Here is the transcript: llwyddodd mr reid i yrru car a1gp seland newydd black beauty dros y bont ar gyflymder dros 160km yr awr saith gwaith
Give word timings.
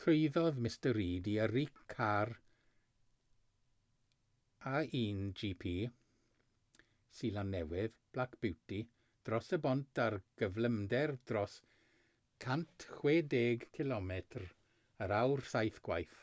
llwyddodd 0.00 0.56
mr 0.64 0.90
reid 0.96 1.28
i 1.30 1.34
yrru 1.42 1.60
car 1.92 2.30
a1gp 4.72 5.72
seland 7.20 7.56
newydd 7.56 7.94
black 8.18 8.36
beauty 8.46 8.80
dros 9.30 9.48
y 9.58 9.58
bont 9.68 10.00
ar 10.06 10.16
gyflymder 10.42 11.14
dros 11.32 11.54
160km 12.48 14.12
yr 15.08 15.16
awr 15.22 15.44
saith 15.54 15.80
gwaith 15.90 16.20